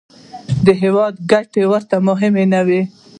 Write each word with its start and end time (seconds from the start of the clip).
د 0.65 0.67
هېواد 0.81 1.13
ګټې 1.31 1.63
ورته 1.71 1.95
مهمې 2.07 2.45
نه 2.53 2.61
وې. 2.67 2.81